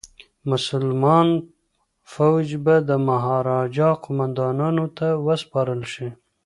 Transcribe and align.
مسلمان 0.51 1.27
فوج 2.11 2.47
به 2.65 2.75
د 2.89 2.91
مهاراجا 3.07 3.89
قوماندانانو 4.03 4.85
ته 4.97 5.07
وسپارل 5.27 5.81
شي. 5.93 6.07